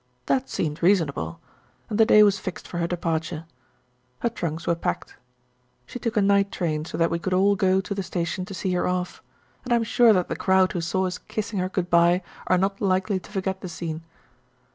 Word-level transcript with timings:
That 0.25 0.49
seemed 0.49 0.81
reasonable, 0.81 1.39
and 1.87 1.99
the 1.99 2.07
day 2.07 2.23
was 2.23 2.39
fixed 2.39 2.67
for 2.67 2.79
her 2.79 2.87
departure. 2.87 3.45
Her 4.21 4.29
trunks 4.29 4.65
were 4.65 4.73
packed. 4.73 5.15
She 5.85 5.99
took 5.99 6.17
a 6.17 6.23
night 6.23 6.51
train 6.51 6.85
so 6.85 6.97
that 6.97 7.11
we 7.11 7.19
could 7.19 7.35
all 7.35 7.55
go 7.55 7.79
to 7.81 7.93
the 7.93 8.01
station 8.01 8.43
to 8.45 8.55
see 8.55 8.73
her 8.73 8.87
off, 8.87 9.21
and 9.63 9.71
I 9.71 9.75
am 9.75 9.83
sure 9.83 10.11
that 10.11 10.27
the 10.27 10.35
crowd 10.35 10.71
who 10.71 10.81
saw 10.81 11.05
us 11.05 11.19
kissing 11.19 11.59
her 11.59 11.69
good 11.69 11.91
bye 11.91 12.23
are 12.47 12.57
not 12.57 12.81
likely 12.81 13.19
to 13.19 13.31
forget 13.31 13.61
the 13.61 13.69
scene. 13.69 14.01